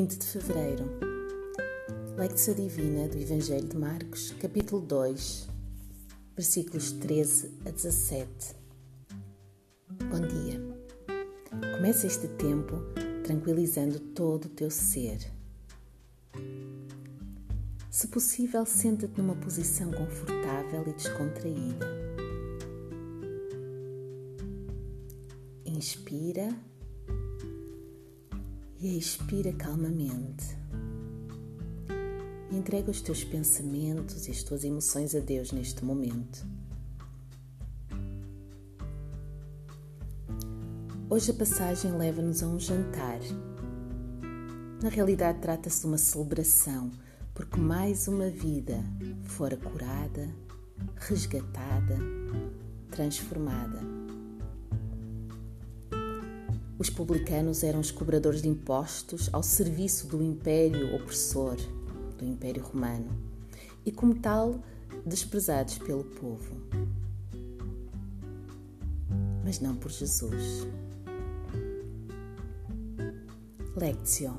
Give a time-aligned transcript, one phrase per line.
[0.00, 0.84] 20 de fevereiro.
[2.16, 5.46] Lectura Divina do Evangelho de Marcos, capítulo 2,
[6.34, 8.56] versículos 13 a 17.
[10.08, 10.58] Bom dia.
[11.76, 12.76] Começa este tempo
[13.24, 15.18] tranquilizando todo o teu ser.
[17.90, 21.86] Se possível, senta-te numa posição confortável e descontraída.
[25.66, 26.48] Inspira
[28.80, 30.56] e expira calmamente.
[32.50, 36.44] Entrega os teus pensamentos e as tuas emoções a Deus neste momento.
[41.08, 43.20] Hoje a passagem leva-nos a um jantar.
[44.82, 46.90] Na realidade, trata-se de uma celebração,
[47.34, 48.82] porque mais uma vida
[49.24, 50.28] fora curada,
[50.96, 51.98] resgatada,
[52.90, 53.80] transformada.
[56.80, 61.56] Os publicanos eram os cobradores de impostos ao serviço do império opressor,
[62.16, 63.10] do Império Romano,
[63.84, 64.58] e como tal,
[65.04, 66.56] desprezados pelo povo.
[69.44, 70.66] Mas não por Jesus.
[73.76, 74.38] Lectio.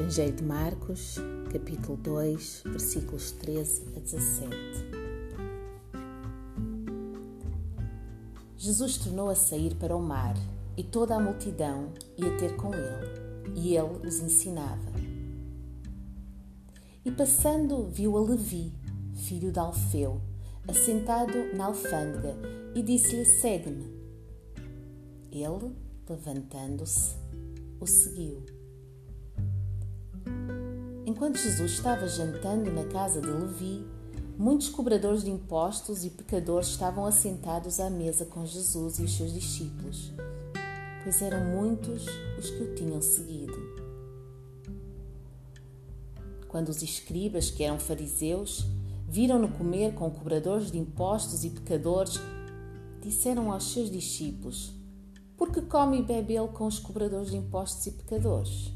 [0.00, 1.18] Evangelho de Marcos,
[1.52, 4.50] capítulo 2, versículos 13 a 17.
[8.56, 10.34] Jesus tornou a sair para o mar
[10.76, 14.92] e toda a multidão ia ter com ele, e ele os ensinava.
[17.04, 18.72] E passando, viu a Levi,
[19.14, 20.20] filho de Alfeu,
[20.68, 22.36] assentado na alfândega,
[22.74, 23.96] e disse-lhe: Segue-me.
[25.30, 25.74] Ele,
[26.08, 27.14] levantando-se,
[27.80, 28.44] o seguiu.
[31.06, 33.86] Enquanto Jesus estava jantando na casa de Levi,
[34.36, 39.32] muitos cobradores de impostos e pecadores estavam assentados à mesa com Jesus e os seus
[39.32, 40.12] discípulos
[41.06, 42.04] pois eram muitos
[42.36, 43.54] os que o tinham seguido.
[46.48, 48.66] Quando os escribas, que eram fariseus,
[49.08, 52.18] viram-no comer com cobradores de impostos e pecadores,
[53.00, 54.72] disseram aos seus discípulos:
[55.36, 58.72] Por que come e bebe ele com os cobradores de impostos e pecadores?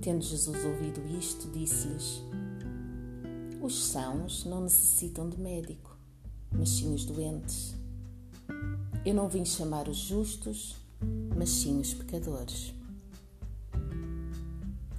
[0.00, 2.22] Tendo Jesus ouvido isto, disse-lhes:
[3.60, 5.98] Os sãos não necessitam de médico,
[6.52, 7.81] mas sim os doentes.
[9.04, 10.76] Eu não vim chamar os justos,
[11.36, 12.72] mas sim os pecadores.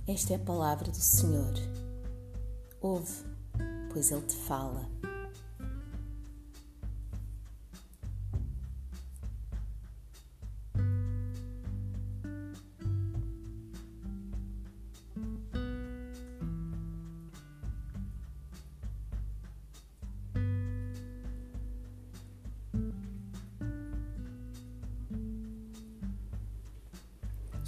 [0.05, 1.53] Esta é a palavra do Senhor.
[2.81, 3.23] Ouve,
[3.93, 4.85] pois Ele te fala.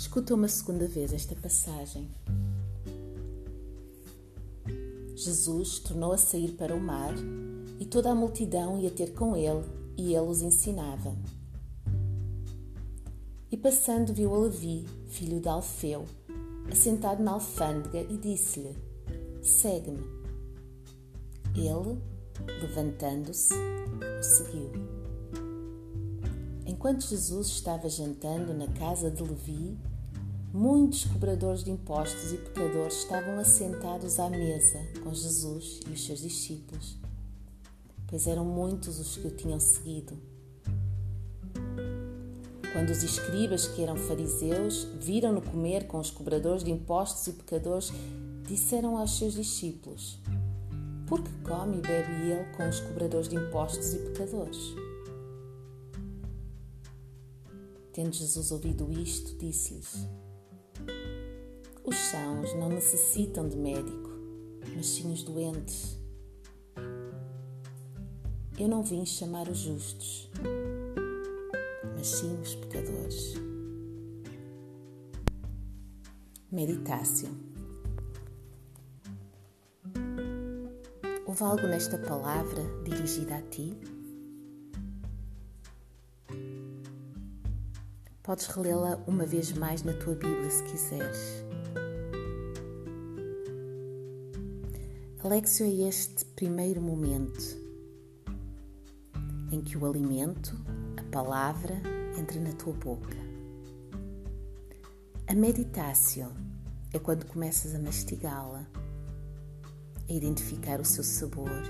[0.06, 2.08] Escuta uma segunda vez esta passagem.
[5.16, 7.14] Jesus tornou a sair para o mar
[7.80, 9.66] e toda a multidão ia ter com ele
[9.98, 11.14] e ele os ensinava.
[13.52, 16.06] E passando viu a Levi, filho de Alfeu,
[16.72, 18.78] assentado na alfândega e disse-lhe:
[19.42, 20.06] Segue-me.
[21.56, 22.00] Ele,
[22.62, 24.72] levantando-se, o seguiu.
[26.64, 29.76] Enquanto Jesus estava jantando na casa de Levi,
[30.56, 36.22] muitos cobradores de impostos e pecadores estavam assentados à mesa com Jesus e os seus
[36.22, 36.98] discípulos,
[38.08, 40.18] pois eram muitos os que o tinham seguido.
[42.72, 47.92] Quando os escribas, que eram fariseus, viram-no comer com os cobradores de impostos e pecadores,
[48.48, 50.20] disseram aos seus discípulos:
[51.06, 54.74] Por que come e bebe ele com os cobradores de impostos e pecadores?
[57.92, 60.25] Tendo Jesus ouvido isto, disse-lhes:
[61.88, 64.10] Os sãos não necessitam de médico,
[64.76, 65.96] mas sim os doentes.
[68.58, 70.28] Eu não vim chamar os justos,
[71.96, 73.36] mas sim os pecadores.
[76.52, 77.30] Meditácio.
[81.28, 83.78] Houve algo nesta palavra dirigida a ti?
[88.24, 91.46] Podes relê-la uma vez mais na tua Bíblia se quiseres.
[95.26, 97.58] Alexio é este primeiro momento
[99.52, 100.56] em que o alimento,
[100.96, 101.82] a palavra,
[102.16, 103.18] entra na tua boca.
[105.26, 106.32] A meditácio
[106.94, 108.68] é quando começas a mastigá-la,
[110.08, 111.64] a identificar o seu sabor,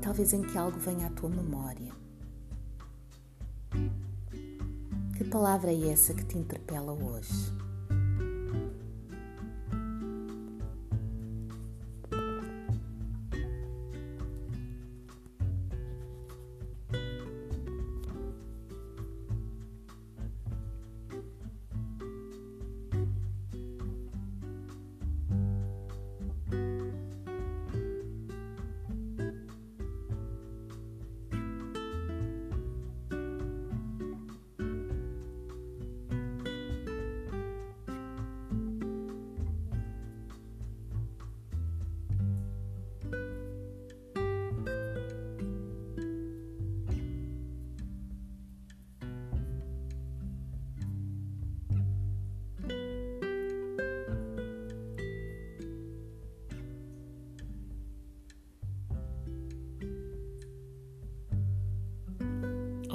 [0.00, 1.92] talvez em que algo venha à tua memória.
[5.18, 7.59] Que palavra é essa que te interpela hoje?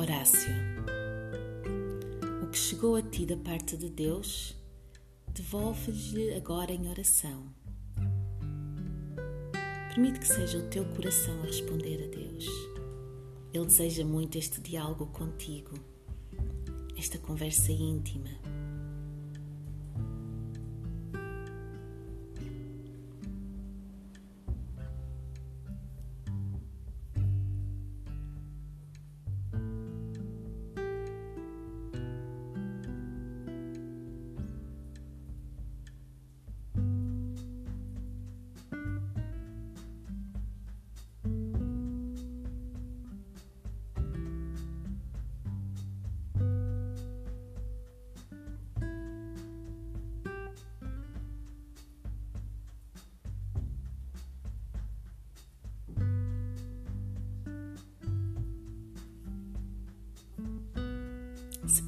[0.06, 0.54] Horácio.
[2.44, 4.56] O que chegou a ti da parte de Deus,
[5.34, 7.48] devolve-lhe agora em oração.
[9.90, 12.46] Permite que seja o teu coração a responder a Deus.
[13.52, 15.74] Ele deseja muito este diálogo contigo,
[16.96, 18.30] esta conversa íntima.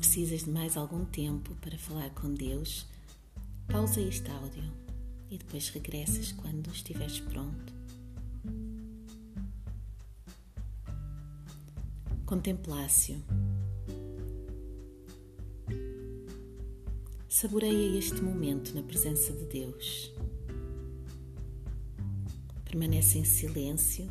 [0.07, 2.87] Precisas de mais algum tempo para falar com Deus,
[3.67, 4.63] pausa este áudio
[5.29, 7.73] e depois regressas quando estiveres pronto.
[12.25, 13.21] Contemplácio.
[17.27, 20.13] Saboreia este momento na presença de Deus.
[22.63, 24.09] Permanece em silêncio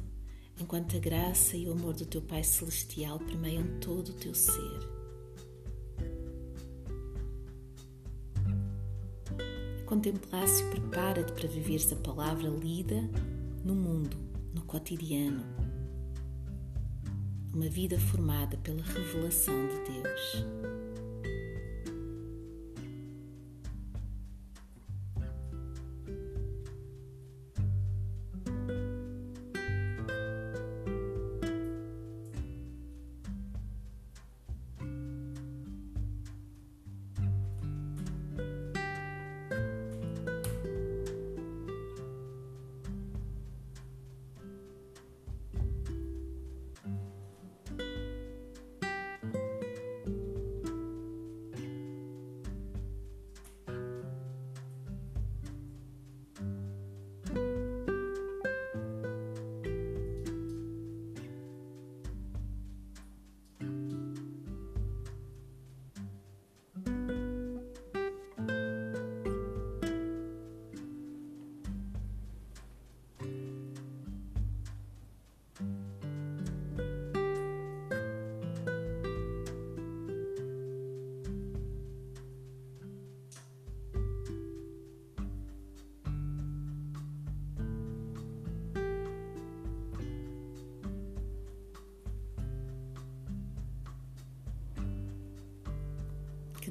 [0.61, 4.96] enquanto a graça e o amor do teu Pai Celestial permeiam todo o teu ser.
[9.87, 13.09] Contemplácio prepara-te para viveres a palavra lida
[13.65, 14.17] no mundo,
[14.53, 15.45] no cotidiano.
[17.55, 20.45] Uma vida formada pela revelação de Deus.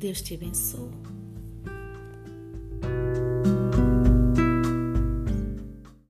[0.06, 1.15] Deus te abençoe.